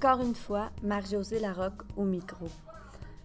Encore 0.00 0.20
une 0.20 0.36
fois, 0.36 0.70
Marie-Josée 0.84 1.40
Larocque 1.40 1.82
au 1.96 2.04
micro. 2.04 2.46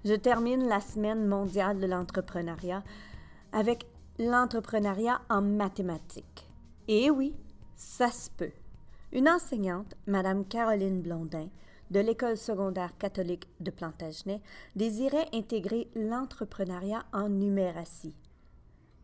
Je 0.05 0.15
termine 0.15 0.67
la 0.67 0.81
semaine 0.81 1.27
mondiale 1.27 1.79
de 1.79 1.85
l'entrepreneuriat 1.85 2.83
avec 3.51 3.85
l'entrepreneuriat 4.17 5.21
en 5.29 5.43
mathématiques. 5.43 6.49
Et 6.87 7.11
oui, 7.11 7.35
ça 7.75 8.09
se 8.09 8.27
peut. 8.31 8.53
Une 9.11 9.29
enseignante, 9.29 9.93
Madame 10.07 10.45
Caroline 10.45 11.03
Blondin, 11.03 11.47
de 11.91 11.99
l'École 11.99 12.37
secondaire 12.37 12.97
catholique 12.97 13.47
de 13.59 13.69
Plantagenet, 13.69 14.41
désirait 14.75 15.29
intégrer 15.31 15.91
l'entrepreneuriat 15.93 17.03
en 17.13 17.29
numératie 17.29 18.15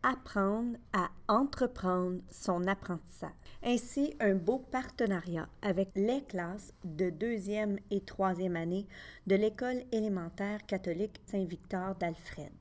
apprendre 0.03 0.77
à 0.93 1.09
entreprendre 1.29 2.19
son 2.29 2.67
apprentissage. 2.67 3.29
Ainsi, 3.63 4.15
un 4.19 4.33
beau 4.33 4.57
partenariat 4.57 5.47
avec 5.61 5.89
les 5.95 6.23
classes 6.23 6.73
de 6.83 7.09
deuxième 7.11 7.77
et 7.91 8.01
troisième 8.01 8.55
année 8.55 8.87
de 9.27 9.35
l'École 9.35 9.83
élémentaire 9.91 10.65
catholique 10.65 11.21
Saint-Victor 11.27 11.95
d'Alfred. 11.95 12.51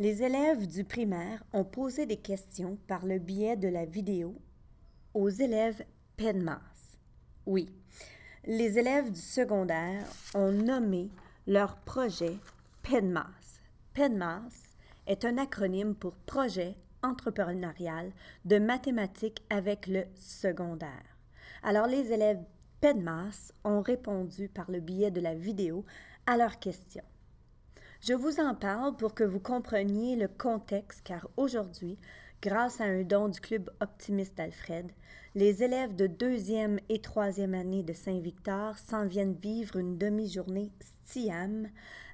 Les 0.00 0.22
élèves 0.22 0.66
du 0.66 0.84
primaire 0.84 1.44
ont 1.52 1.64
posé 1.64 2.04
des 2.04 2.16
questions 2.16 2.76
par 2.88 3.06
le 3.06 3.18
biais 3.18 3.56
de 3.56 3.68
la 3.68 3.84
vidéo 3.84 4.34
aux 5.14 5.28
élèves 5.28 5.84
PEDMAS. 6.16 6.60
Oui, 7.46 7.68
les 8.44 8.78
élèves 8.78 9.12
du 9.12 9.20
secondaire 9.20 10.04
ont 10.34 10.50
nommé 10.50 11.08
leur 11.46 11.76
projet 11.76 12.36
PEDMAS. 12.82 13.60
PEDMAS 13.94 14.74
est 15.06 15.24
un 15.24 15.38
acronyme 15.38 15.94
pour 15.94 16.14
Projet 16.14 16.74
entrepreneurial 17.02 18.12
de 18.44 18.58
mathématiques 18.58 19.42
avec 19.50 19.86
le 19.86 20.04
secondaire. 20.16 21.16
Alors 21.62 21.86
les 21.86 22.12
élèves 22.12 22.42
PEDMAS 22.80 23.52
ont 23.64 23.80
répondu 23.80 24.48
par 24.48 24.70
le 24.70 24.80
biais 24.80 25.10
de 25.10 25.20
la 25.20 25.34
vidéo 25.34 25.84
à 26.26 26.36
leurs 26.36 26.58
questions. 26.58 27.04
Je 28.00 28.14
vous 28.14 28.40
en 28.40 28.56
parle 28.56 28.96
pour 28.96 29.14
que 29.14 29.22
vous 29.22 29.38
compreniez 29.38 30.16
le 30.16 30.26
contexte 30.26 31.02
car 31.04 31.28
aujourd'hui, 31.36 31.98
grâce 32.42 32.80
à 32.80 32.84
un 32.84 33.02
don 33.02 33.28
du 33.28 33.40
Club 33.40 33.70
optimiste 33.80 34.40
Alfred, 34.40 34.90
les 35.36 35.62
élèves 35.62 35.94
de 35.94 36.08
deuxième 36.08 36.80
et 36.88 37.00
troisième 37.00 37.54
année 37.54 37.84
de 37.84 37.92
Saint-Victor 37.92 38.76
s'en 38.76 39.06
viennent 39.06 39.36
vivre 39.36 39.76
une 39.76 39.96
demi-journée 39.96 40.72
STIAM 40.80 41.68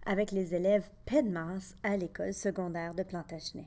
avec 0.05 0.31
les 0.31 0.55
élèves 0.55 0.91
PEDMAS 1.07 1.75
à 1.83 1.97
l'école 1.97 2.35
secondaire 2.35 2.95
de 2.95 3.03
Plantagenet. 3.03 3.65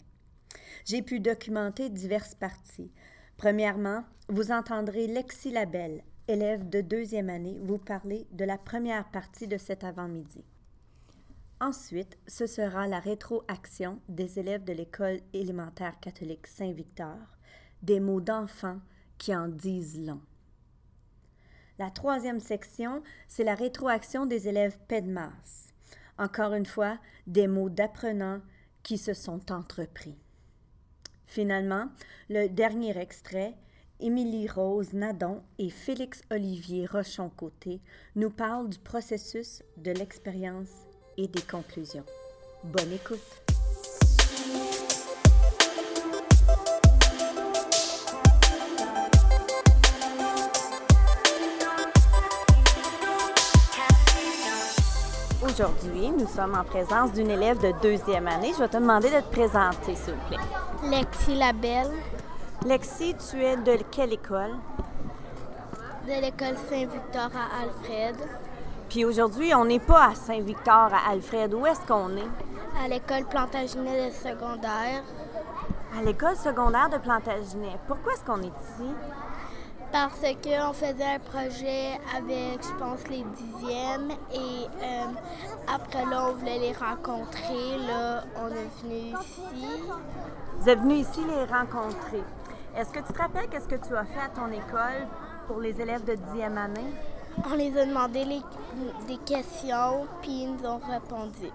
J'ai 0.86 1.02
pu 1.02 1.20
documenter 1.20 1.90
diverses 1.90 2.36
parties. 2.36 2.92
Premièrement, 3.38 4.04
vous 4.30 4.52
entendrez 4.52 5.08
Lexi 5.08 5.52
Labelle, 5.52 6.04
élève 6.28 6.70
de 6.70 6.82
deuxième 6.82 7.30
année, 7.30 7.58
vous 7.64 7.78
parler 7.78 8.28
de 8.32 8.46
la 8.46 8.58
première 8.58 9.10
partie 9.10 9.48
de 9.48 9.58
cet 9.58 9.84
avant-midi. 9.84 10.44
Ensuite, 11.60 12.18
ce 12.28 12.48
sera 12.48 12.88
la 12.88 13.00
rétroaction 13.00 14.00
des 14.10 14.40
élèves 14.40 14.64
de 14.64 14.74
l'école 14.74 15.20
élémentaire 15.34 16.00
catholique 16.00 16.48
Saint-Victor, 16.48 17.18
des 17.84 18.00
mots 18.00 18.22
d'enfants 18.22 18.80
qui 19.18 19.36
en 19.36 19.48
disent 19.48 20.00
long. 20.00 20.22
La 21.78 21.92
troisième 21.92 22.40
section, 22.40 23.04
c'est 23.28 23.44
la 23.44 23.56
rétroaction 23.56 24.26
des 24.26 24.48
élèves 24.48 24.78
PEDMAS. 24.88 25.72
Encore 26.18 26.54
une 26.54 26.66
fois, 26.66 26.98
des 27.28 27.48
mots 27.48 27.70
d'apprenants 27.70 28.42
qui 28.84 28.98
se 28.98 29.14
sont 29.14 29.52
entrepris. 29.52 30.18
Finalement, 31.32 31.88
le 32.30 32.50
dernier 32.50 32.98
extrait, 32.98 33.54
Émilie 34.02 34.50
Rose 34.50 34.92
Nadon 34.92 35.42
et 35.60 35.70
Félix 35.70 36.24
Olivier 36.30 36.86
Rochon-Côté 36.86 37.80
nous 38.18 38.32
parlent 38.32 38.68
du 38.68 38.80
processus 38.80 39.64
de 39.78 39.92
l'expérience 39.92 40.86
et 41.16 41.30
des 41.30 41.42
conclusions. 41.42 42.04
Bonne 42.66 42.92
écoute! 42.92 43.51
Aujourd'hui, 55.62 56.10
nous 56.10 56.28
sommes 56.28 56.58
en 56.58 56.64
présence 56.64 57.12
d'une 57.14 57.30
élève 57.30 57.60
de 57.60 57.72
deuxième 57.84 58.28
année. 58.28 58.52
Je 58.52 58.64
vais 58.64 58.68
te 58.68 58.78
demander 58.78 59.12
de 59.12 59.20
te 59.20 59.32
présenter, 59.32 59.94
s'il 59.94 60.16
vous 60.16 60.28
plaît. 60.28 60.90
Lexi 60.90 61.36
Labelle. 61.36 61.92
Lexi, 62.66 63.16
tu 63.30 63.44
es 63.44 63.58
de 63.58 63.78
quelle 63.92 64.14
école? 64.14 64.56
De 66.08 66.20
l'école 66.20 66.58
Saint-Victor 66.68 67.30
à 67.36 67.62
Alfred. 67.62 68.16
Puis 68.90 69.06
aujourd'hui, 69.06 69.54
on 69.54 69.66
n'est 69.66 69.80
pas 69.80 70.06
à 70.06 70.16
Saint-Victor 70.16 70.74
à 70.74 71.12
Alfred. 71.12 71.54
Où 71.54 71.64
est-ce 71.68 71.82
qu'on 71.82 72.10
est? 72.18 72.84
À 72.84 72.88
l'école 72.88 73.26
Plantagenet 73.26 74.10
de 74.10 74.14
secondaire. 74.16 75.04
À 75.96 76.02
l'école 76.02 76.38
secondaire 76.38 76.90
de 76.90 76.98
Plantagenet. 76.98 77.78
Pourquoi 77.88 78.14
est-ce 78.14 78.24
qu'on 78.24 78.42
est 78.42 78.48
ici? 78.48 78.90
Parce 79.92 80.22
qu'on 80.22 80.74
faisait 80.74 81.16
un 81.16 81.20
projet 81.20 82.00
avec, 82.16 82.64
je 82.64 82.74
pense, 82.80 83.08
les 83.10 83.24
dixièmes. 83.24 84.12
Et 84.34 84.68
euh, 84.82 85.06
après 85.68 86.06
là, 86.06 86.28
on 86.30 86.34
voulait 86.34 86.60
les 86.60 86.74
rencontrer. 86.74 87.78
Là, 87.88 88.24
on 88.38 88.48
est 88.48 88.70
venu 88.82 89.14
ici. 89.20 89.42
Vous 90.60 90.70
êtes 90.70 90.80
venu 90.80 90.96
ici 90.96 91.20
les 91.28 91.44
rencontrer. 91.44 92.24
Est-ce 92.78 92.92
que 92.92 93.00
tu 93.00 93.12
te 93.12 93.18
rappelles 93.18 93.50
qu'est-ce 93.50 93.68
que 93.68 93.76
tu 93.76 93.96
as 93.96 94.06
fait 94.06 94.20
à 94.20 94.30
ton 94.30 94.48
école 94.52 95.08
pour 95.48 95.60
les 95.60 95.80
élèves 95.82 96.06
de 96.06 96.16
dixième 96.16 96.58
année? 96.58 96.94
On 97.46 97.56
les 97.56 97.78
a 97.78 97.86
demandé 97.86 98.26
des 99.08 99.18
questions, 99.18 100.06
puis 100.22 100.44
ils 100.44 100.54
nous 100.54 100.66
ont 100.66 100.80
répondu. 100.80 101.50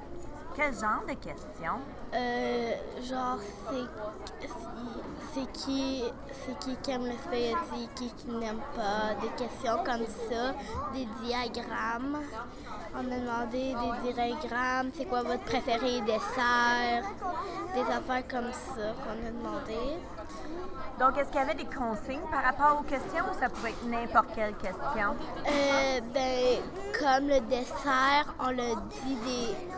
Quel 0.54 0.72
genre 0.74 1.02
de 1.06 1.14
questions? 1.14 1.80
Euh, 2.14 2.72
genre, 3.02 3.38
c'est 3.70 4.48
c'est 5.36 5.52
qui 5.52 6.76
qui 6.80 6.90
aime 6.90 7.04
le 7.04 7.12
spaghetti, 7.12 7.88
qui, 7.94 8.08
qui 8.10 8.28
n'aime 8.30 8.60
pas, 8.74 9.14
des 9.20 9.28
questions 9.36 9.84
comme 9.84 10.06
ça, 10.06 10.54
des 10.94 11.06
diagrammes. 11.22 12.18
On 12.94 13.12
a 13.12 13.18
demandé 13.18 13.74
des 14.02 14.12
diagrammes, 14.12 14.90
c'est 14.94 15.04
quoi 15.04 15.22
votre 15.22 15.44
préféré 15.44 16.00
dessert, 16.00 17.04
des 17.74 17.80
affaires 17.80 18.26
comme 18.28 18.52
ça 18.52 18.94
qu'on 19.02 19.26
a 19.26 19.30
demandé. 19.30 19.98
Donc, 20.98 21.18
est-ce 21.18 21.28
qu'il 21.28 21.40
y 21.40 21.42
avait 21.42 21.54
des 21.54 21.66
consignes 21.66 22.24
par 22.30 22.42
rapport 22.42 22.80
aux 22.80 22.84
questions 22.84 23.24
ou 23.30 23.38
ça 23.38 23.50
pouvait 23.50 23.70
être 23.70 23.84
n'importe 23.86 24.28
quelle 24.34 24.54
question? 24.54 25.14
Euh, 25.46 26.00
ben, 26.14 26.58
comme 26.98 27.28
le 27.28 27.40
dessert, 27.40 28.34
on 28.40 28.48
a 28.48 28.74
dit 29.04 29.16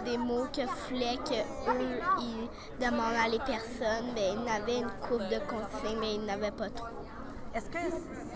des, 0.04 0.16
mots 0.16 0.46
que 0.52 0.62
voulaient 0.88 1.18
qu'eux, 1.24 2.00
ils 2.20 2.48
demandent 2.80 3.18
à 3.20 3.28
les 3.28 3.40
personnes. 3.40 4.14
Ben, 4.14 4.38
ils 4.44 4.48
avaient 4.48 4.78
une 4.78 4.90
coupe 5.00 5.28
de 5.28 5.40
consignes, 5.48 5.98
mais 6.00 6.14
ils 6.14 6.24
n'avaient 6.24 6.52
pas 6.52 6.70
trop. 6.70 6.97
Est-ce 7.58 7.70
que 7.70 7.78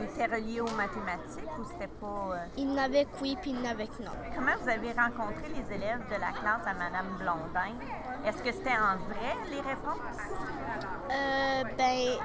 c'était 0.01 0.35
relié 0.35 0.61
aux 0.61 0.71
mathématiques 0.75 1.57
ou 1.57 1.65
c'était 1.65 1.93
pas. 2.01 2.31
Euh... 2.33 2.47
Il 2.57 2.75
n'avait 2.75 3.05
que 3.05 3.11
oui, 3.21 3.39
puis 3.41 3.51
il 3.51 3.63
n'avait 3.63 3.87
que 3.87 4.03
non. 4.03 4.11
Comment 4.35 4.57
vous 4.61 4.69
avez 4.69 4.91
rencontré 4.91 5.47
les 5.55 5.77
élèves 5.77 6.01
de 6.09 6.21
la 6.21 6.33
classe 6.33 6.67
à 6.67 6.75
Madame 6.75 7.07
Blondin? 7.21 7.77
Est-ce 8.27 8.43
que 8.43 8.51
c'était 8.51 8.71
en 8.71 8.97
vrai, 9.07 9.37
les 9.49 9.61
réponses? 9.61 10.19
Euh, 11.09 11.63
ben, 11.79 12.19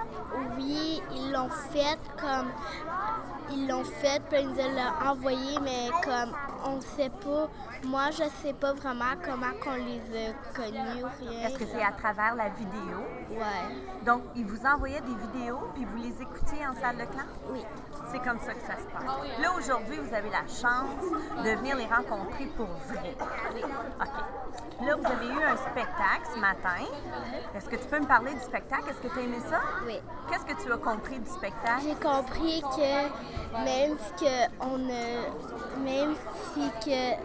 oui, 0.58 1.04
ils 1.14 1.32
l'ont 1.32 1.50
fait 1.50 2.00
comme. 2.20 2.50
Ils 3.52 3.68
l'ont 3.68 3.84
fait, 3.84 4.20
puis 4.32 4.40
ils 4.42 4.48
nous 4.48 4.56
l'ont 4.56 5.08
envoyé, 5.08 5.60
mais 5.62 5.90
comme 6.04 6.34
on 6.68 6.76
ne 6.78 6.82
sait 6.82 7.10
pas. 7.10 7.48
Moi, 7.84 8.12
je 8.12 8.24
ne 8.24 8.30
sais 8.42 8.54
pas 8.54 8.74
vraiment 8.74 9.14
comment 9.24 9.54
on 9.68 9.76
les 9.76 10.02
a 10.28 10.34
connus 10.56 11.04
ou 11.04 11.30
rien. 11.30 11.48
Est-ce 11.48 11.58
que 11.58 11.66
c'est 11.66 11.84
à 11.84 11.92
travers 11.92 12.36
la 12.36 12.50
vidéo? 12.50 13.00
Ouais. 13.32 13.76
Donc, 14.04 14.24
ils 14.36 14.46
vous 14.46 14.66
envoyaient 14.66 15.02
des 15.02 15.16
vidéos, 15.16 15.60
puis 15.74 15.86
vous 15.86 15.98
les 15.98 16.22
écoutiez 16.22 16.66
en 16.66 16.74
salle 16.80 16.98
de 16.98 17.06
classe? 17.06 17.26
Oui. 17.50 17.64
C'est 18.12 18.20
comme 18.20 18.40
ça 18.40 18.54
que 18.54 18.62
ça 18.62 18.78
se 18.78 18.88
passe. 18.88 19.40
Là, 19.42 19.52
aujourd'hui, 19.58 19.98
vous 19.98 20.14
avez 20.14 20.30
la 20.30 20.48
chance 20.48 21.44
de 21.44 21.50
venir 21.58 21.76
les 21.76 21.86
rencontrer 21.86 22.46
pour 22.56 22.68
vrai. 22.88 23.16
Oui. 23.54 23.62
OK. 24.02 24.86
Là, 24.86 24.96
vous 24.96 25.06
avez 25.06 25.28
eu 25.28 25.44
un 25.44 25.58
spectacle 25.58 26.28
ce 26.34 26.40
matin. 26.40 26.86
Est-ce 27.56 27.68
que 27.68 27.76
tu 27.76 27.86
peux 27.88 28.00
me 28.00 28.06
parler 28.06 28.34
du 28.34 28.40
spectacle? 28.40 28.90
Est-ce 28.90 29.02
que 29.02 29.14
tu 29.14 29.20
as 29.20 29.22
aimé 29.24 29.40
ça? 29.50 29.60
Oui. 29.86 30.00
Qu'est-ce 30.30 30.46
que 30.46 30.62
tu 30.62 30.72
as 30.72 30.78
compris 30.78 31.20
du 31.20 31.30
spectacle? 31.30 31.82
J'ai 31.84 31.96
compris 31.96 32.62
que 32.62 33.66
même 33.66 33.98
que 34.20 34.48
on 34.62 34.90
a, 34.90 35.80
même 35.84 36.16
si 36.58 36.90
que 36.90 37.16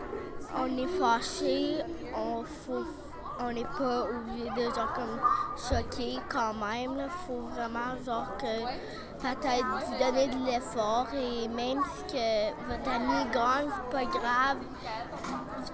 on 0.59 0.77
est 0.77 0.99
fâché, 0.99 1.79
on 2.15 2.45
faut 2.45 2.85
on 3.41 3.51
n'est 3.51 3.65
pas 3.65 4.05
obligé 4.05 4.51
de 4.51 4.75
genre 4.75 4.93
comme 4.95 5.19
choquer 5.57 6.19
quand 6.29 6.55
même. 6.55 6.93
Il 6.97 7.11
faut 7.27 7.41
vraiment 7.55 7.97
genre 8.05 8.37
que 8.39 8.63
peut-être 9.21 9.67
vous 9.67 9.99
donner 9.99 10.29
de 10.29 10.47
l'effort 10.47 11.07
et 11.15 11.49
même 11.49 11.83
si 11.97 12.15
que 12.15 12.69
votre 12.69 12.91
ami 12.91 13.25
gagne, 13.33 13.71
c'est 13.75 13.91
pas 13.91 14.05
grave. 14.05 14.59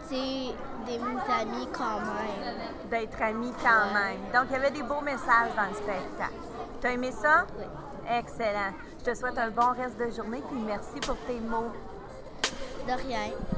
C'est 0.04 0.54
des 0.86 1.00
amis 1.40 1.68
quand 1.72 2.00
même. 2.00 2.90
D'être 2.90 3.22
amis 3.22 3.52
quand 3.62 3.92
même. 3.92 4.20
Donc 4.32 4.44
il 4.50 4.52
y 4.52 4.56
avait 4.56 4.70
des 4.70 4.82
beaux 4.82 5.00
messages 5.02 5.54
dans 5.56 5.68
le 5.68 5.74
spectacle. 5.74 6.32
T'as 6.80 6.92
aimé 6.92 7.10
ça? 7.10 7.44
Oui. 7.58 7.64
Excellent. 8.10 8.72
Je 9.00 9.10
te 9.10 9.14
souhaite 9.14 9.36
un 9.36 9.50
bon 9.50 9.72
reste 9.76 9.98
de 9.98 10.10
journée 10.10 10.42
puis 10.48 10.60
merci 10.64 10.98
pour 11.00 11.16
tes 11.26 11.40
mots. 11.40 11.72
De 12.88 12.94
rien. 12.94 13.57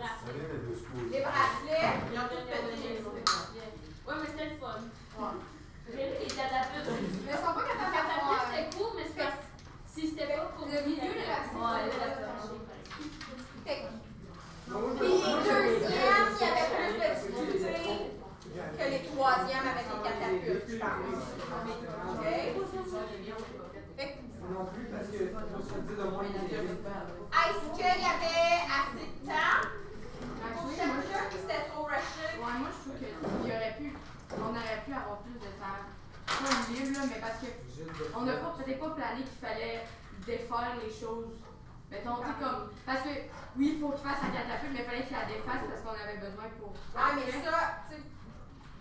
Euh, 0.00 1.08
les 1.12 1.20
bracelets? 1.20 2.00
Ils 2.12 2.18
ont 2.18 2.28
tous 2.30 2.44
pété. 2.48 2.58
Ouais, 4.06 4.14
mais 4.20 4.26
c'était 4.30 4.48
le 4.50 4.56
fun. 4.56 4.80
J'ai 5.90 5.96
vu 5.96 6.14
les 6.20 6.26
catapultes. 6.26 6.88
Mais 7.26 7.32
ils 7.32 7.36
sont 7.36 7.52
pas 7.54 7.62
Les 7.62 7.70
capables 7.70 7.94
catapultes, 7.94 8.40
de 8.40 8.50
c'était 8.50 8.68
cool, 8.76 8.90
mais 8.96 9.04
c'est 9.06 9.18
parce 9.22 9.36
que 9.36 9.46
si 9.92 10.02
c'était 10.08 10.32
pas 10.34 10.46
pour 10.56 10.66
Le 10.66 10.80
milieu, 10.86 11.12
là, 11.18 11.38
c'est 11.44 11.56
Ouais, 11.56 11.90
ça. 11.90 11.98
là, 11.98 12.08
c'est 12.40 12.60
Fait 13.66 13.78
que- 13.82 13.92
Puis 14.70 15.08
les 15.08 15.18
deuxièmes, 15.42 16.30
il 16.30 16.40
y 16.40 16.46
avait 16.46 16.70
plus 16.70 16.94
de 16.94 17.08
difficultés 17.10 18.14
que 18.78 18.84
les 18.90 19.02
troisièmes 19.10 19.66
avec 19.66 19.86
les 19.90 20.00
catapultes, 20.06 20.68
je 20.68 20.76
pense. 20.78 21.24
OK? 22.10 22.24
Fait 23.96 24.08
que 24.08 24.18
Non 24.50 24.64
plus 24.66 24.86
parce 24.90 25.06
que 25.06 25.22
on 25.22 25.62
se 25.62 25.74
dit 25.86 25.94
de 25.96 26.02
moins 26.10 26.24
Est-ce 26.24 27.64
qu'il 27.76 27.86
y 27.86 28.08
avait 28.10 28.62
assez 28.66 29.06
de 29.06 29.26
temps 29.26 29.62
pour 30.54 30.70
chacun 30.70 30.90
ou 30.90 31.36
c'était 31.36 31.64
trop 31.70 31.84
rushé? 31.84 32.26
Ouais, 32.38 32.56
moi 32.58 32.70
je 32.70 32.78
trouve 32.82 32.96
qu'il 33.42 33.52
aurait 33.52 33.76
pu, 33.78 33.86
on 34.38 34.50
aurait 34.50 34.82
pu 34.86 34.90
avoir 34.92 35.18
plus 35.22 35.34
de 35.38 35.50
temps. 35.58 35.82
Libre, 36.80 36.98
là, 36.98 37.04
mais 37.12 37.20
parce 37.20 37.38
que 37.40 37.48
on 38.16 38.22
n'a 38.22 38.36
pas, 38.36 38.54
peut-être 38.58 38.80
pas 38.80 38.90
plané 38.90 39.22
qu'il 39.22 39.40
fallait 39.40 39.84
défaire 40.26 40.72
les 40.82 40.92
choses. 40.92 41.32
Mettons, 41.90 42.16
tu 42.22 42.26
sais, 42.28 42.36
comme. 42.40 42.70
Parce 42.86 43.02
que, 43.02 43.12
oui, 43.58 43.74
il 43.74 43.80
faut 43.80 43.90
qu'il 43.90 44.04
fasse 44.06 44.22
la 44.22 44.30
catapulte, 44.30 44.72
mais 44.72 44.84
il 44.84 44.88
fallait 44.88 45.04
qu'il 45.04 45.16
la 45.16 45.26
défasse 45.26 45.64
parce 45.68 45.82
qu'on 45.82 45.96
avait 45.98 46.18
besoin 46.22 46.46
pour. 46.60 46.72
Ah, 46.94 47.12
mais 47.16 47.26
ça, 47.32 47.82
tu 47.90 47.96
sais, 47.96 48.02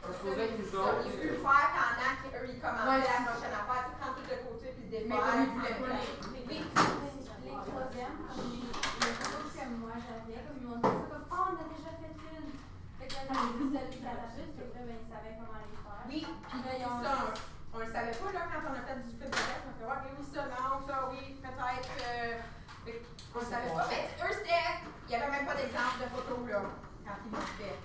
On 0.06 0.14
se 0.14 0.20
posait 0.24 0.48
une 0.56 0.64
ça, 0.64 0.84
il 1.04 1.12
peut 1.18 1.28
le 1.34 1.40
faire 1.44 1.68
pendant 1.76 2.14
qu'eux, 2.24 2.48
ils 2.48 2.62
commençaient 2.62 2.88
Ouais, 2.88 3.04
la 3.04 3.20
prochaine 3.28 3.56
affaire, 3.56 3.84
tu 3.84 3.92
sais, 3.92 3.98
prendre 4.00 4.16
tout 4.16 4.28
de 4.30 4.38
côté 4.48 4.66
puis 4.78 4.86
le 4.88 5.00
Mais 5.10 5.16
défaire. 5.16 5.26
comme 5.26 5.44
il 5.44 5.52
voulait 5.58 5.78
pas 5.80 5.92
les. 5.92 6.10
Oui. 6.48 6.58
Les 6.60 7.56
troisièmes, 7.66 8.20
les, 8.40 9.14
groupes 9.20 9.52
que 9.58 9.64
moi 9.82 9.96
j'avais, 10.00 10.40
comme 10.46 10.58
ils 10.62 10.68
m'ont 10.70 10.78
dit 10.80 10.86
ça, 10.86 11.06
comme 11.10 11.26
Oh, 11.34 11.44
on 11.50 11.56
a 11.60 11.66
déjà 11.74 11.92
fait 11.98 12.14
une. 12.14 12.52
Fait 13.00 13.08
que 13.10 13.14
là, 13.18 13.22
j'avais 13.26 13.54
vu 13.58 13.66
celle 13.74 13.90
qui 13.90 14.00
catapultes, 14.06 14.54
fait 14.56 14.68
que 14.70 14.76
là, 14.78 14.82
ben, 14.86 14.98
ils 15.02 15.10
savaient 15.10 15.36
comment 15.40 15.60
les 15.66 15.74
faire. 15.82 16.04
Oui, 16.08 16.20
puis 16.30 16.60
Là, 16.62 16.72
ils 16.78 16.86
ont- 16.86 17.02
ça, 17.04 17.12
on, 17.20 17.76
on 17.76 17.80
le 17.82 17.90
savait 17.90 18.16
pas 18.16 18.32
là, 18.38 18.42
quand 18.54 18.62
on 18.70 18.76
a 18.78 18.82
fait 18.86 18.98
du 19.02 19.10
film 19.18 19.20
de 19.20 19.34
test. 19.34 19.62
On 19.68 19.74
fait, 19.76 19.88
ouais, 19.90 19.98
ok, 20.00 20.06
oui, 20.16 20.26
ça, 20.30 20.42
non, 20.48 20.78
ça, 20.88 20.96
oui, 21.12 21.22
peut-être. 21.42 21.92
euh, 22.06 22.38
fait 22.86 22.94
que 22.96 23.02
on 23.36 23.40
le 23.40 23.46
savait 23.50 23.74
pas. 23.76 23.86
Mais 23.92 24.04
eux, 24.24 24.34
c'était. 24.40 24.70
Il 24.80 25.10
n'y 25.10 25.16
avait 25.20 25.32
même 25.36 25.46
pas 25.50 25.56
d'exemple 25.58 25.98
de 26.00 26.08
photo 26.14 26.34
là, 26.48 26.62
quand 27.04 27.18
ils 27.26 27.32
l'ont 27.34 27.52
fait. 27.60 27.78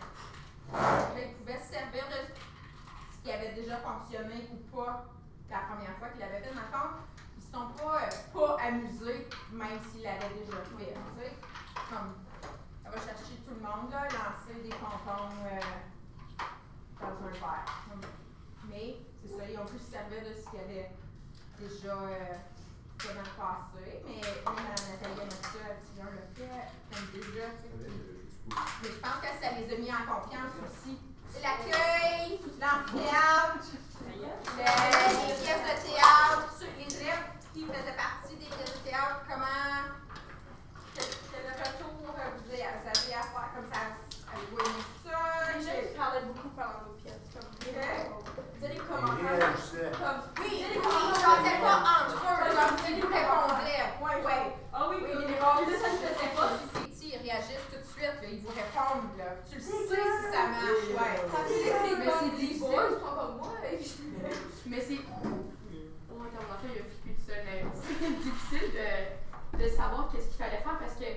Là, 0.73 1.21
ils 1.25 1.35
pouvaient 1.41 1.61
se 1.63 1.69
servir 1.73 2.05
de 2.13 2.19
ce 2.21 3.17
qui 3.23 3.31
avait 3.33 3.53
ou 4.23 4.77
pas 4.77 5.05
la 5.51 5.59
première 5.59 5.97
fois 5.99 6.09
qu'ils 6.09 6.21
l'avaient 6.21 6.41
fait. 6.41 6.51
Le 6.51 6.61
fond, 6.71 6.89
ils 7.37 7.43
sont 7.43 7.69
pas, 7.77 8.03
euh, 8.03 8.11
pas 8.33 8.57
amusés, 8.63 9.29
même 9.53 9.79
s'ils 9.91 10.03
l'avaient 10.03 10.35
déjà 10.35 10.59
fait. 10.79 10.95
Tu 10.95 11.21
sais, 11.21 11.33
comme. 11.91 12.15
Ça 12.85 12.91
va 12.91 12.97
chercher 12.97 13.41
tout 13.47 13.55
le 13.55 13.61
monde, 13.61 13.91
là, 13.91 14.05
lancer 14.05 14.61
des 14.63 14.69
pompons 14.69 15.33
euh, 15.47 15.59
dans 17.01 17.27
un 17.27 17.31
verre. 17.33 17.65
Mais 18.69 18.97
c'est 19.23 19.37
ça, 19.37 19.43
ils 19.51 19.59
ont 19.59 19.65
pu 19.65 19.79
se 19.79 19.91
servir 19.91 20.21
de 20.21 20.35
ce 20.35 20.49
qu'ils 20.51 20.61
avaient 20.61 20.91
déjà 21.59 21.93
euh, 21.93 22.35
fait 22.99 23.15
dans 23.15 23.21
le 23.21 23.35
passé. 23.35 24.03
Mais 24.07 24.21
Mme 24.45 24.69
Nathalie 24.69 25.31
ça, 25.43 25.59
elle 25.65 25.79
dit, 25.81 25.99
on 25.99 26.05
l'a 26.05 26.29
fait, 26.35 26.69
comme 26.93 27.09
déjà, 27.15 27.47
tu 27.57 27.73
sais. 27.73 28.15
Mais 28.83 28.89
je 28.91 29.01
pense 29.01 29.21
que 29.23 29.43
ça 29.43 29.53
les 29.59 29.75
a 29.75 29.79
mis 29.79 29.91
en 29.91 30.05
confiance 30.05 30.55
aussi. 30.63 30.99
L'accueil, 31.43 32.39
l'amphithéâtre, 32.61 33.65
le- 34.25 35.29
les 35.29 35.35
pièces 35.43 35.65
de 35.65 35.75
théâtre, 35.89 36.47
ceux- 36.59 36.75
les 36.79 36.91
élèves 37.01 37.25
qui 37.53 37.65
faisaient 37.67 37.97
partie 37.97 38.37
des 38.37 38.47
pièces 38.51 38.73
de 38.75 38.81
théâtre, 38.89 39.21
comment 39.29 39.93
quel 40.95 41.05
quel 41.05 41.47
retour 41.51 42.15
euh, 42.15 42.31
vous 42.39 42.51
avez 42.53 42.63
vous 42.63 42.89
avez 42.89 43.15
à 43.15 43.23
faire 43.23 43.49
comme 43.55 43.69
ça? 43.73 43.81
Avez-vous 44.35 44.59
aimé 44.59 44.83
ça? 45.05 45.19
Les 45.55 45.63
gens, 45.63 45.79
ils 45.79 45.95
parlaient 45.97 46.27
beaucoup 46.27 46.51
pendant 46.59 46.83
nos 46.91 46.95
pièces. 46.99 47.23
Comme, 47.35 47.51
tu 47.59 47.71
sais, 47.71 48.69
les 48.69 48.83
commentaires. 48.83 49.55
Comme, 49.55 50.21
Oui, 50.43 50.51
ils 50.51 50.79
ne 50.79 50.83
chantaient 51.15 51.61
pas 51.63 51.79
entre 51.87 52.19
eux, 52.19 52.51
comme 52.51 52.75
ils 52.89 52.99
nous 52.99 53.07
répondaient. 53.15 53.87
Ouais, 54.03 54.19
ouais. 54.27 54.45
Ah 54.73 54.87
oui, 54.91 54.97
Oui, 55.03 55.11
oui, 55.15 55.25
mais 55.29 55.39
bon, 55.39 55.55
ça, 55.55 55.89
ne 55.91 55.99
faisait 56.03 56.35
pas. 56.35 56.49
Puis 56.59 56.67
ces 56.75 56.83
petits, 56.91 57.11
ils 57.15 57.23
réagissent 57.23 57.69
tout 57.71 57.79
de 57.79 57.87
suite, 57.95 58.19
ils 58.27 58.43
vous 58.43 58.51
répondent, 58.51 59.15
là. 59.19 59.39
Tu 59.49 59.55
le 59.55 59.63
sais 59.63 59.71
si 59.71 60.27
ça 60.35 60.43
marche, 60.51 60.91
ouais. 60.91 61.15
Mais 61.99 62.11
c'est 62.11 62.35
mais 64.67 64.81
c'est. 64.81 64.99
Oh, 65.25 65.29
quand 66.09 66.17
mon 66.17 66.25
enfant, 66.25 66.69
il 66.73 66.81
a 66.81 66.85
flippé 66.85 67.15
tout 67.15 67.27
seul. 67.27 67.43
c'est 67.75 68.23
difficile 68.23 68.71
de, 68.73 69.59
de 69.59 69.69
savoir 69.69 70.09
qu'est-ce 70.11 70.29
qu'il 70.29 70.45
fallait 70.45 70.63
faire 70.63 70.79
parce 70.79 70.95
que, 70.95 71.11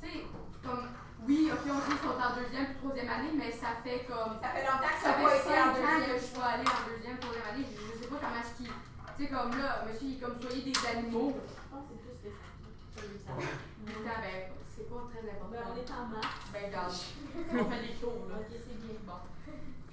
tu 0.00 0.08
sais, 0.08 0.24
comme. 0.62 0.88
Oui, 1.26 1.48
OK, 1.50 1.64
on 1.64 1.80
dit 1.80 1.98
sont 2.04 2.20
en 2.20 2.36
deuxième 2.36 2.66
puis 2.66 2.76
troisième 2.84 3.08
année, 3.08 3.32
mais 3.32 3.50
ça 3.50 3.80
fait 3.82 4.04
comme. 4.04 4.36
Ça 4.42 4.48
fait 4.52 4.66
longtemps 4.66 4.92
que 4.92 5.02
ça, 5.02 5.12
fait 5.14 5.40
cinq 5.40 5.72
ans 5.80 6.00
que 6.04 6.14
je 6.18 6.24
suis 6.24 6.42
allée 6.42 6.68
en 6.68 6.82
deuxième, 6.84 7.18
troisième 7.18 7.48
année. 7.48 7.64
Je, 7.64 7.80
je 7.80 7.92
sais 8.02 8.08
pas 8.08 8.18
comment 8.20 8.40
est-ce 8.40 8.54
qu'il. 8.60 8.68
Tu 8.68 9.24
sais, 9.24 9.30
comme 9.30 9.50
là, 9.56 9.86
monsieur, 9.86 10.08
il 10.10 10.20
comme 10.20 10.36
soyez 10.40 10.62
des 10.66 10.78
animaux. 10.84 11.38
Je 11.38 11.66
pense 11.70 11.86
que 11.86 11.94
c'est 11.96 12.18
plus 12.18 12.28
que 12.28 13.24
ça. 13.24 13.32
Ben, 13.34 14.36
c'est 14.68 14.90
pas 14.90 15.00
très 15.06 15.22
important. 15.22 15.54
Ben, 15.54 15.64
on 15.70 15.76
est 15.78 15.90
en 15.94 16.04
mars. 16.10 16.34
Ben, 16.52 16.66
garde. 16.70 16.92
on 17.62 17.64
fait 17.70 17.82
des 17.86 17.94
cours, 18.02 18.26
là. 18.28 18.42
OK, 18.42 18.50
c'est 18.50 18.78
bien. 18.82 18.98
Bon. 19.06 19.22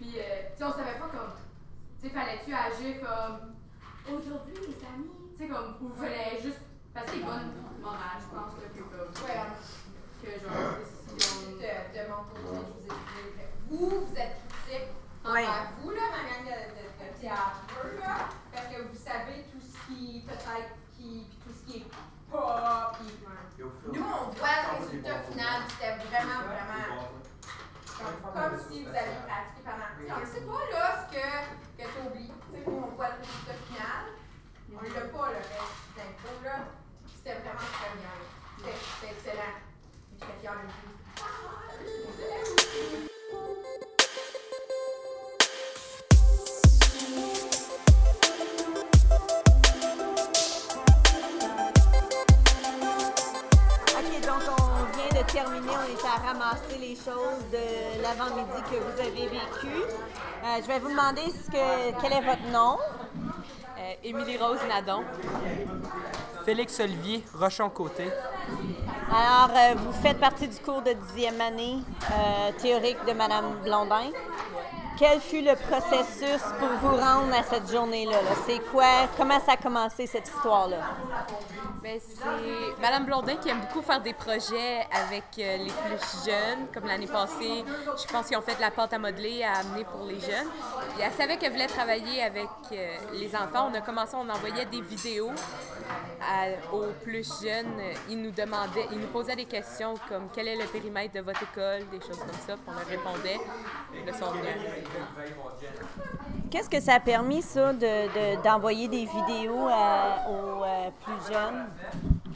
Puis, 0.01 0.17
euh, 0.17 0.49
tu 0.51 0.57
sais, 0.57 0.63
on 0.65 0.73
savait 0.73 0.97
pas 0.97 1.07
comme 1.13 1.31
tu 2.01 2.07
sais, 2.07 2.13
fallait-tu 2.13 2.53
agir 2.53 3.01
comme. 3.01 3.53
Aujourd'hui, 4.17 4.55
les 4.55 4.85
amis. 4.87 5.11
Tu 5.37 5.43
sais, 5.43 5.47
comme. 5.49 5.77
Ou 5.81 5.93
fallait 5.93 6.39
juste. 6.41 6.61
Parce 6.93 7.05
qu'il 7.11 7.21
y 7.21 7.23
a 7.23 7.27
une 7.27 7.31
bonne 7.31 7.81
morale, 7.81 8.19
je 8.19 8.35
pense, 8.35 8.53
là, 8.57 8.67
que 8.73 8.81
comme. 8.81 9.13
Ouais, 9.23 9.45
Que 10.21 10.31
genre, 10.41 10.77
si 10.83 11.45
on. 11.45 11.51
de, 11.51 11.61
de 11.61 12.09
mon 12.09 12.23
côté, 12.23 12.65
je 12.81 12.89
vous 12.89 12.89
ai 12.89 13.29
dit, 13.37 13.45
vous, 13.69 13.89
vous 14.05 14.15
êtes 14.17 14.37
critique 14.49 14.87
Ouais. 15.23 15.45
envers 15.45 15.69
vous, 15.83 15.91
là, 15.91 16.01
ma 16.09 16.21
gang 16.25 16.43
de, 16.49 16.57
de, 16.73 16.81
de 16.97 17.21
théâtre, 17.21 17.61
là, 18.01 18.25
parce 18.51 18.65
que 18.73 18.81
vous 18.81 18.97
savez 18.97 19.45
tout 19.53 19.61
ce 19.61 19.77
qui, 19.85 20.25
peut-être, 20.25 20.73
qui, 20.97 21.27
puis 21.29 21.37
tout 21.45 21.53
ce 21.53 21.71
qui 21.71 21.77
est 21.77 21.85
pas, 22.31 22.91
puis 22.97 23.13
nous, 23.93 24.01
on 24.01 24.31
voit 24.33 24.49
le 24.65 24.83
résultat 24.83 25.19
final, 25.29 25.61
c'était 25.69 25.93
vraiment, 26.09 26.41
vraiment 26.41 27.05
comme, 28.01 28.33
comme 28.33 28.59
si 28.65 28.81
vous 28.83 28.89
aviez 28.89 29.21
pratiqué 29.29 29.61
pendant. 29.61 29.93
tu 29.93 30.07
sais, 30.07 30.11
On 30.11 30.19
ne 30.19 30.25
sait 30.25 30.41
pas, 30.41 30.61
à 56.13 56.27
ramasser 56.27 56.77
les 56.79 56.95
choses 56.95 57.45
de 57.51 58.01
l'avant-midi 58.01 58.61
que 58.69 58.75
vous 58.75 58.99
avez 58.99 59.27
vécu. 59.29 59.73
Euh, 60.43 60.61
je 60.61 60.67
vais 60.67 60.79
vous 60.79 60.89
demander 60.89 61.21
ce 61.21 61.49
que, 61.49 62.01
quel 62.01 62.13
est 62.13 62.21
votre 62.21 62.47
nom? 62.51 62.77
Euh, 63.77 63.93
Émilie 64.03 64.37
Rose 64.37 64.59
Nadon. 64.67 65.03
Félix 66.43 66.79
Olivier, 66.79 67.23
Rochon-Côté. 67.33 68.09
Alors, 69.09 69.55
euh, 69.55 69.75
vous 69.77 69.93
faites 70.01 70.19
partie 70.19 70.47
du 70.47 70.57
cours 70.57 70.81
de 70.81 70.91
dixième 70.93 71.39
année 71.39 71.77
euh, 72.11 72.51
théorique 72.61 72.97
de 73.07 73.13
Madame 73.13 73.55
Blondin. 73.63 74.09
Quel 74.97 75.19
fut 75.19 75.41
le 75.41 75.55
processus 75.55 76.41
pour 76.59 76.69
vous 76.81 76.95
rendre 76.95 77.33
à 77.33 77.43
cette 77.43 77.71
journée-là? 77.71 78.21
là? 78.21 78.31
C'est 78.45 78.59
quoi? 78.71 79.07
Comment 79.17 79.39
ça 79.39 79.53
a 79.53 79.57
commencé 79.57 80.05
cette 80.05 80.27
histoire-là? 80.27 80.77
Ben, 81.81 81.99
c'est 81.99 82.79
Madame 82.79 83.05
Blondin 83.05 83.37
qui 83.37 83.49
aime 83.49 83.59
beaucoup 83.61 83.81
faire 83.81 84.01
des 84.01 84.13
projets 84.13 84.85
avec 84.91 85.23
euh, 85.39 85.57
les 85.57 85.71
plus 85.71 86.25
jeunes. 86.25 86.67
Comme 86.71 86.85
l'année 86.85 87.07
passée, 87.07 87.63
je 87.97 88.11
pense 88.11 88.27
qu'ils 88.27 88.37
ont 88.37 88.41
fait 88.41 88.55
de 88.55 88.61
la 88.61 88.69
pâte 88.69 88.93
à 88.93 88.99
modeler 88.99 89.43
à 89.43 89.59
amener 89.61 89.83
pour 89.85 90.05
les 90.05 90.19
jeunes. 90.19 90.47
Elle 91.01 91.11
savait 91.13 91.37
qu'elle 91.37 91.53
voulait 91.53 91.65
travailler 91.65 92.21
avec 92.21 92.49
euh, 92.71 92.97
les 93.13 93.35
enfants. 93.35 93.71
On 93.71 93.73
a 93.73 93.81
commencé, 93.81 94.15
on 94.15 94.29
envoyait 94.29 94.65
des 94.65 94.81
vidéos 94.81 95.31
aux 96.71 96.85
plus 97.03 97.27
jeunes. 97.41 97.81
Ils 98.09 98.21
nous 98.21 98.31
demandaient, 98.31 98.87
ils 98.91 98.99
nous 98.99 99.07
posaient 99.07 99.35
des 99.35 99.45
questions 99.45 99.95
comme 100.07 100.27
quel 100.33 100.49
est 100.49 100.57
le 100.57 100.65
périmètre 100.65 101.15
de 101.15 101.21
votre 101.21 101.41
école, 101.41 101.89
des 101.89 101.99
choses 101.99 102.19
comme 102.19 102.29
ça. 102.45 102.55
On 102.67 102.71
leur 102.73 102.85
répondait. 102.85 103.39
Le 104.05 104.13
son 104.13 104.31
venait. 104.31 104.83
Qu'est-ce 106.49 106.69
que 106.69 106.79
ça 106.81 106.95
a 106.95 106.99
permis, 106.99 107.41
ça, 107.41 107.71
de- 107.73 107.79
de- 107.79 108.43
d'envoyer 108.43 108.87
des 108.87 109.05
vidéos 109.05 109.67
à- 109.69 110.29
aux 110.29 110.63
euh, 110.63 110.89
plus 111.03 111.33
jeunes? 111.33 111.65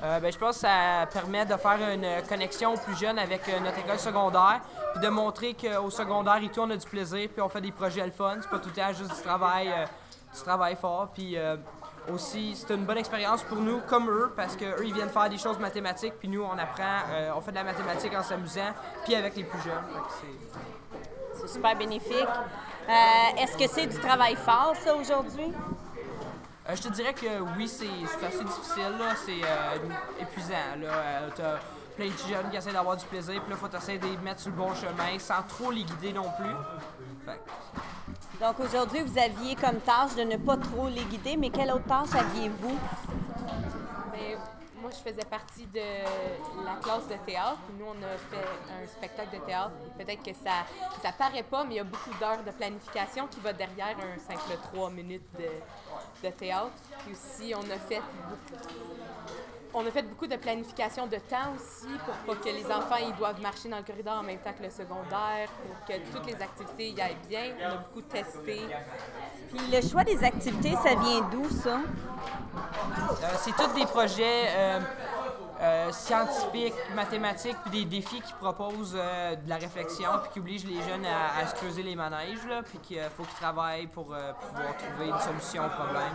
Euh, 0.03 0.19
ben, 0.19 0.31
je 0.31 0.37
pense 0.37 0.55
que 0.55 0.61
ça 0.61 1.05
permet 1.11 1.45
de 1.45 1.55
faire 1.55 1.77
une 1.93 2.05
connexion 2.27 2.73
aux 2.73 2.77
plus 2.77 2.97
jeunes 2.97 3.17
avec 3.19 3.47
euh, 3.49 3.59
notre 3.59 3.79
école 3.79 3.99
secondaire, 3.99 4.61
puis 4.93 5.03
de 5.03 5.09
montrer 5.09 5.53
qu'au 5.53 5.89
secondaire 5.89 6.37
et 6.43 6.49
tout, 6.49 6.61
on 6.61 6.69
a 6.69 6.77
du 6.77 6.85
plaisir, 6.87 7.29
puis 7.29 7.41
on 7.41 7.49
fait 7.49 7.61
des 7.61 7.71
projets 7.71 8.05
le 8.05 8.11
fun. 8.11 8.35
C'est 8.41 8.49
pas 8.49 8.59
tout 8.59 8.69
le 8.69 8.75
temps 8.75 8.93
juste 8.93 9.15
du 9.15 9.21
travail, 9.21 9.69
euh, 9.69 9.85
du 10.33 10.41
travail 10.41 10.75
fort. 10.75 11.09
Puis 11.13 11.37
euh, 11.37 11.55
aussi, 12.13 12.55
c'est 12.55 12.73
une 12.73 12.85
bonne 12.85 12.97
expérience 12.99 13.41
pour 13.43 13.57
nous, 13.57 13.79
comme 13.87 14.09
eux, 14.09 14.31
parce 14.35 14.55
qu'eux, 14.55 14.75
ils 14.85 14.93
viennent 14.93 15.09
faire 15.09 15.29
des 15.29 15.37
choses 15.37 15.59
mathématiques, 15.59 16.13
puis 16.19 16.27
nous, 16.27 16.43
on 16.43 16.57
apprend, 16.57 16.99
euh, 17.11 17.31
on 17.35 17.41
fait 17.41 17.51
de 17.51 17.55
la 17.57 17.63
mathématique 17.63 18.13
en 18.15 18.23
s'amusant, 18.23 18.73
puis 19.05 19.15
avec 19.15 19.35
les 19.35 19.43
plus 19.43 19.61
jeunes. 19.61 19.83
C'est- 21.41 21.47
super 21.53 21.75
bénéfique. 21.75 22.27
Euh, 22.87 23.41
Est-ce 23.41 23.57
que 23.57 23.67
c'est 23.67 23.87
du 23.87 23.97
travail 23.99 24.35
fort, 24.35 24.73
ça, 24.83 24.95
aujourd'hui? 24.95 25.51
Euh, 26.67 26.75
je 26.75 26.81
te 26.81 26.89
dirais 26.89 27.13
que 27.13 27.41
oui, 27.57 27.67
c'est 27.67 28.25
assez 28.25 28.43
difficile, 28.43 28.95
là. 28.99 29.15
c'est 29.25 29.41
euh, 29.43 30.21
épuisant. 30.21 30.53
Là. 30.81 31.29
T'as 31.35 31.59
plein 31.95 32.07
de 32.07 32.11
jeunes 32.11 32.49
qui 32.51 32.57
essaient 32.57 32.71
d'avoir 32.73 32.97
du 32.97 33.05
plaisir, 33.05 33.41
puis 33.41 33.51
là, 33.51 33.55
faut 33.57 33.75
essayer 33.77 33.97
de 33.99 34.05
les 34.07 34.17
mettre 34.17 34.41
sur 34.41 34.49
le 34.51 34.57
bon 34.57 34.73
chemin 34.73 35.17
sans 35.19 35.41
trop 35.47 35.71
les 35.71 35.83
guider 35.83 36.13
non 36.13 36.29
plus. 36.37 36.55
Fait 37.25 37.39
Donc, 38.43 38.59
aujourd'hui, 38.59 39.01
vous 39.01 39.17
aviez 39.17 39.55
comme 39.55 39.79
tâche 39.79 40.15
de 40.15 40.23
ne 40.23 40.37
pas 40.37 40.57
trop 40.57 40.87
les 40.89 41.03
guider, 41.05 41.37
mais 41.37 41.49
quelle 41.49 41.71
autre 41.71 41.85
tâche 41.87 42.09
aviez-vous? 42.19 42.77
Moi, 44.85 44.93
je 44.93 45.11
faisais 45.11 45.25
partie 45.25 45.65
de 45.65 45.79
la 46.63 46.75
classe 46.75 47.07
de 47.07 47.15
théâtre. 47.25 47.57
Nous, 47.75 47.85
on 47.87 48.03
a 48.03 48.17
fait 48.29 48.47
un 48.71 48.85
spectacle 48.85 49.35
de 49.35 49.43
théâtre. 49.43 49.71
Peut-être 49.97 50.21
que 50.21 50.31
ça 50.31 50.63
ça 51.01 51.11
paraît 51.11 51.41
pas, 51.41 51.63
mais 51.63 51.73
il 51.73 51.77
y 51.77 51.79
a 51.79 51.83
beaucoup 51.83 52.11
d'heures 52.19 52.43
de 52.43 52.51
planification 52.51 53.25
qui 53.25 53.39
va 53.39 53.51
derrière 53.51 53.97
un 53.97 54.19
simple 54.19 54.55
trois 54.71 54.91
minutes 54.91 55.27
de, 55.39 56.27
de 56.27 56.31
théâtre. 56.35 56.69
Puis 56.99 57.13
aussi, 57.13 57.55
on 57.55 57.67
a 57.71 57.79
fait 57.79 57.99
beaucoup, 58.29 58.63
on 59.75 59.85
a 59.85 59.91
fait 59.91 60.03
beaucoup 60.03 60.25
de 60.25 60.37
planification 60.37 61.05
de 61.05 61.17
temps 61.17 61.53
aussi 61.53 61.93
pour 62.05 62.15
pas 62.15 62.41
que 62.41 62.49
les 62.49 62.65
enfants 62.65 62.95
ils 63.05 63.15
doivent 63.15 63.41
marcher 63.41 63.67
dans 63.67 63.77
le 63.77 63.83
corridor 63.83 64.19
en 64.19 64.23
même 64.23 64.39
temps 64.39 64.53
que 64.57 64.63
le 64.63 64.69
secondaire, 64.69 65.49
pour 65.49 65.85
que 65.85 65.99
toutes 66.13 66.25
les 66.27 66.41
activités 66.41 66.89
y 66.91 67.01
aillent 67.01 67.17
bien. 67.27 67.53
On 67.61 67.65
a 67.65 67.75
beaucoup 67.77 68.01
testé. 68.01 68.61
Puis 69.49 69.59
le 69.71 69.87
choix 69.87 70.05
des 70.05 70.23
activités, 70.23 70.75
ça 70.75 70.95
vient 70.95 71.21
d'où, 71.29 71.49
ça? 71.49 71.79
Euh, 71.79 73.27
c'est 73.39 73.51
tous 73.51 73.73
des 73.77 73.85
projets 73.85 74.45
euh, 74.47 74.79
euh, 75.61 75.91
scientifiques, 75.91 76.73
mathématiques, 76.95 77.57
puis 77.65 77.83
des 77.83 77.85
défis 77.85 78.21
qui 78.21 78.33
proposent 78.33 78.95
euh, 78.95 79.35
de 79.35 79.49
la 79.49 79.57
réflexion, 79.57 80.09
puis 80.23 80.33
qui 80.33 80.39
obligent 80.39 80.65
les 80.65 80.81
jeunes 80.81 81.05
à, 81.05 81.47
se 81.47 81.55
creuser 81.55 81.83
les 81.83 81.95
manèges, 81.95 82.47
puis 82.65 82.79
qu'il 82.79 83.01
faut 83.15 83.23
qu'ils 83.23 83.35
travaillent 83.35 83.87
pour 83.87 84.13
euh, 84.13 84.33
pouvoir 84.33 84.75
trouver 84.77 85.09
une 85.09 85.19
solution 85.19 85.65
au 85.65 85.69
problème. 85.69 86.13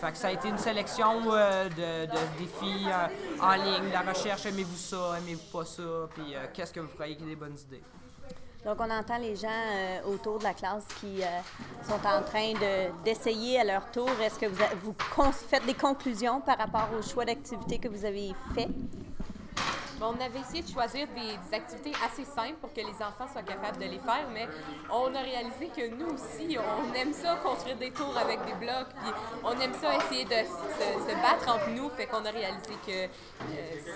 Fait 0.00 0.12
que 0.12 0.18
ça 0.18 0.28
a 0.28 0.32
été 0.32 0.48
une 0.48 0.58
sélection 0.58 1.22
euh, 1.32 1.68
de, 1.68 2.06
défis 2.38 2.86
euh, 2.86 3.42
en 3.42 3.54
ligne, 3.54 3.88
de 3.88 3.92
la 3.92 4.02
recherche, 4.02 4.46
aimez-vous 4.46 4.76
ça, 4.76 5.18
aimez-vous 5.18 5.58
pas 5.58 5.64
ça, 5.64 5.82
puis 6.14 6.34
euh, 6.34 6.46
qu'est-ce 6.52 6.72
que 6.72 6.80
vous 6.80 6.88
croyez 6.88 7.16
qui 7.16 7.22
est 7.22 7.26
des 7.26 7.36
bonnes 7.36 7.56
idées? 7.66 7.82
Donc, 8.64 8.76
on 8.80 8.90
entend 8.90 9.18
les 9.18 9.36
gens 9.36 9.48
euh, 9.48 10.00
autour 10.12 10.38
de 10.38 10.44
la 10.44 10.54
classe 10.54 10.86
qui 11.00 11.22
euh, 11.22 11.26
sont 11.86 11.94
en 12.06 12.22
train 12.22 12.52
de- 12.54 13.04
d'essayer 13.04 13.60
à 13.60 13.64
leur 13.64 13.90
tour. 13.90 14.08
Est-ce 14.22 14.38
que 14.38 14.46
vous, 14.46 14.64
vous 14.82 14.94
faites 15.32 15.66
des 15.66 15.74
conclusions 15.74 16.40
par 16.40 16.56
rapport 16.56 16.88
au 16.98 17.02
choix 17.02 17.26
d'activités 17.26 17.78
que 17.78 17.88
vous 17.88 18.04
avez 18.06 18.32
fait? 18.54 18.68
On 20.00 20.14
avait 20.20 20.40
essayé 20.40 20.62
de 20.62 20.68
choisir 20.68 21.06
des, 21.08 21.56
activités 21.56 21.92
assez 22.04 22.24
simples 22.24 22.56
pour 22.60 22.72
que 22.72 22.80
les 22.80 22.94
enfants 22.94 23.26
soient 23.30 23.42
capables 23.42 23.78
de 23.78 23.84
les 23.84 23.98
faire, 23.98 24.26
mais 24.32 24.48
on 24.90 25.14
a 25.14 25.20
réalisé 25.20 25.68
que 25.74 25.94
nous 25.94 26.14
aussi, 26.14 26.56
on 26.58 26.94
aime 26.94 27.12
ça 27.12 27.36
construire 27.36 27.76
des 27.76 27.90
tours 27.90 28.16
avec 28.16 28.44
des 28.44 28.54
blocs, 28.54 28.88
puis 29.02 29.12
on 29.42 29.52
aime 29.60 29.72
ça 29.80 29.94
essayer 29.96 30.24
de 30.24 30.30
se, 30.30 31.14
battre 31.22 31.54
entre 31.54 31.70
nous, 31.70 31.88
fait 31.90 32.06
qu'on 32.06 32.24
a 32.24 32.30
réalisé 32.30 32.74
que 32.86 33.04
euh, 33.04 33.08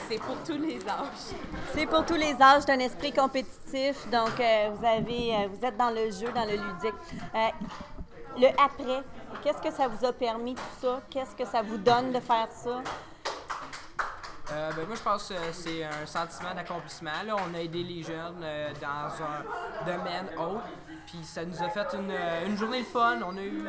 c'est 0.08 0.20
pour 0.20 0.36
tous 0.46 0.58
les 0.58 0.78
âges. 0.88 1.36
C'est 1.74 1.86
pour 1.86 2.04
tous 2.06 2.14
les 2.14 2.40
âges 2.40 2.64
d'un 2.64 2.78
esprit 2.78 3.12
compétitif. 3.12 4.08
Donc, 4.10 4.38
euh, 4.40 4.70
vous, 4.74 4.86
avez, 4.86 5.34
euh, 5.34 5.48
vous 5.52 5.64
êtes 5.64 5.76
dans 5.76 5.90
le 5.90 6.10
jeu, 6.10 6.30
dans 6.32 6.44
le 6.44 6.52
ludique. 6.52 6.94
Le 8.40 8.48
après, 8.50 9.02
qu'est-ce 9.42 9.60
que 9.60 9.72
ça 9.72 9.88
vous 9.88 10.04
a 10.06 10.12
permis, 10.12 10.54
tout 10.54 10.80
ça? 10.80 11.00
Qu'est-ce 11.10 11.34
que 11.34 11.44
ça 11.44 11.60
vous 11.60 11.76
donne 11.76 12.12
de 12.12 12.20
faire 12.20 12.48
ça? 12.52 12.82
Euh, 14.50 14.70
ben, 14.72 14.86
moi, 14.86 14.96
je 14.96 15.02
pense 15.02 15.28
que 15.28 15.34
c'est 15.52 15.84
un 15.84 16.06
sentiment 16.06 16.54
d'accomplissement. 16.54 17.22
Là. 17.26 17.36
On 17.36 17.54
a 17.54 17.60
aidé 17.60 17.82
les 17.82 18.02
jeunes 18.02 18.40
euh, 18.42 18.72
dans 18.80 19.24
un 19.24 19.84
domaine 19.84 20.28
autre. 20.38 20.64
Puis 21.06 21.18
ça 21.22 21.44
nous 21.44 21.62
a 21.62 21.68
fait 21.68 21.86
une, 21.94 22.10
euh, 22.10 22.46
une 22.46 22.56
journée 22.56 22.80
de 22.80 22.86
fun. 22.86 23.18
On 23.26 23.36
a 23.36 23.42
eu 23.42 23.64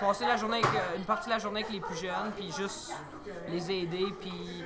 passé 0.00 0.26
la 0.26 0.36
journée 0.36 0.58
avec, 0.58 0.68
une 0.96 1.04
partie 1.04 1.26
de 1.26 1.34
la 1.34 1.38
journée 1.38 1.60
avec 1.60 1.72
les 1.72 1.80
plus 1.80 1.96
jeunes, 1.96 2.32
puis 2.36 2.50
juste 2.52 2.92
les 3.48 3.70
aider, 3.70 4.06
puis 4.20 4.64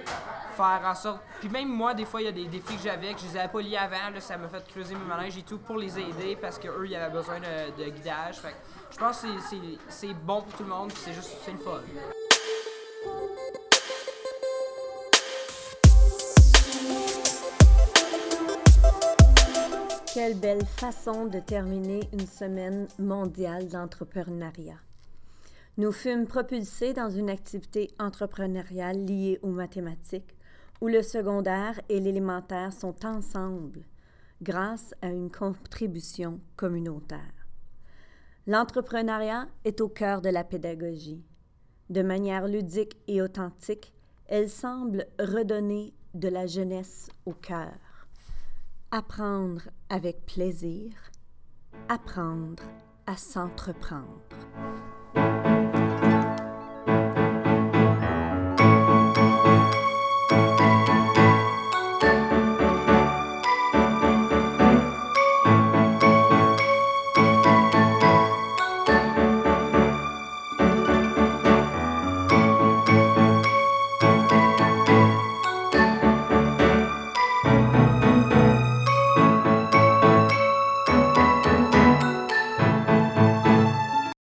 faire 0.56 0.80
en 0.84 0.94
sorte. 0.94 1.20
Puis 1.40 1.48
même 1.48 1.68
moi, 1.68 1.94
des 1.94 2.04
fois, 2.04 2.20
il 2.20 2.24
y 2.24 2.28
a 2.28 2.32
des 2.32 2.46
défis 2.46 2.76
que 2.76 2.82
j'avais 2.82 3.12
que 3.14 3.20
je 3.20 3.26
les 3.26 3.36
avais 3.38 3.48
pas 3.48 3.60
liés 3.60 3.76
avant. 3.76 4.20
Ça 4.20 4.36
m'a 4.36 4.48
fait 4.48 4.66
creuser 4.68 4.94
mes 4.94 5.04
manèges 5.04 5.36
et 5.36 5.42
tout 5.42 5.58
pour 5.58 5.76
les 5.76 5.98
aider 5.98 6.36
parce 6.40 6.58
qu'eux, 6.58 6.86
ils 6.86 6.96
avaient 6.96 7.12
besoin 7.12 7.36
de, 7.40 7.90
guidage. 7.90 8.36
Fait 8.36 8.50
que 8.50 8.56
je 8.92 8.98
pense 8.98 9.22
que 9.22 9.28
c'est- 9.88 10.14
bon 10.14 10.42
pour 10.42 10.52
tout 10.54 10.64
le 10.64 10.70
monde, 10.70 10.92
c'est 10.92 11.12
juste 11.12 11.30
c'est 11.44 11.52
le 11.52 11.58
fun. 11.58 11.80
Quelle 20.16 20.40
belle 20.40 20.64
façon 20.64 21.26
de 21.26 21.40
terminer 21.40 22.00
une 22.14 22.26
semaine 22.26 22.88
mondiale 22.98 23.68
d'entrepreneuriat. 23.68 24.80
Nous 25.76 25.92
fûmes 25.92 26.26
propulsés 26.26 26.94
dans 26.94 27.10
une 27.10 27.28
activité 27.28 27.90
entrepreneuriale 27.98 29.04
liée 29.04 29.38
aux 29.42 29.50
mathématiques, 29.50 30.34
où 30.80 30.88
le 30.88 31.02
secondaire 31.02 31.78
et 31.90 32.00
l'élémentaire 32.00 32.72
sont 32.72 33.04
ensemble 33.04 33.82
grâce 34.40 34.94
à 35.02 35.08
une 35.08 35.30
contribution 35.30 36.40
communautaire. 36.56 37.46
L'entrepreneuriat 38.46 39.48
est 39.66 39.82
au 39.82 39.90
cœur 39.90 40.22
de 40.22 40.30
la 40.30 40.44
pédagogie. 40.44 41.26
De 41.90 42.00
manière 42.00 42.48
ludique 42.48 42.96
et 43.06 43.20
authentique, 43.20 43.92
elle 44.28 44.48
semble 44.48 45.08
redonner 45.18 45.92
de 46.14 46.28
la 46.28 46.46
jeunesse 46.46 47.10
au 47.26 47.34
cœur. 47.34 47.74
Apprendre 48.92 49.62
avec 49.88 50.24
plaisir, 50.26 50.92
apprendre 51.88 52.62
à 53.06 53.16
s'entreprendre. 53.16 54.45